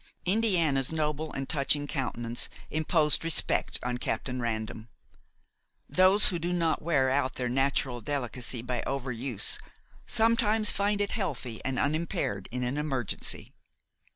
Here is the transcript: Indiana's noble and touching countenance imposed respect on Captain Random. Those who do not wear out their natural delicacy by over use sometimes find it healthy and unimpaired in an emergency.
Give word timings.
Indiana's 0.25 0.91
noble 0.91 1.31
and 1.31 1.47
touching 1.47 1.85
countenance 1.85 2.49
imposed 2.71 3.23
respect 3.23 3.77
on 3.83 3.99
Captain 3.99 4.41
Random. 4.41 4.89
Those 5.87 6.29
who 6.29 6.39
do 6.39 6.51
not 6.51 6.81
wear 6.81 7.11
out 7.11 7.35
their 7.35 7.49
natural 7.49 8.01
delicacy 8.01 8.63
by 8.63 8.81
over 8.87 9.11
use 9.11 9.59
sometimes 10.07 10.71
find 10.71 11.01
it 11.01 11.11
healthy 11.11 11.63
and 11.63 11.77
unimpaired 11.77 12.47
in 12.49 12.63
an 12.63 12.79
emergency. 12.79 13.51